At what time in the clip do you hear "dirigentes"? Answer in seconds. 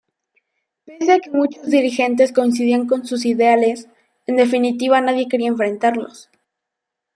1.77-2.31